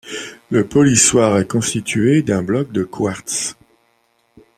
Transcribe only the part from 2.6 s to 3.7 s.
de quartz.